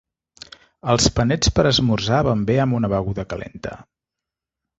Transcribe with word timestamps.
Els 0.93 1.09
panets 1.19 1.53
per 1.59 1.65
esmorzar 1.73 2.23
van 2.29 2.41
bé 2.49 2.57
amb 2.65 2.79
una 2.79 2.91
beguda 2.95 3.27
calenta. 3.35 3.77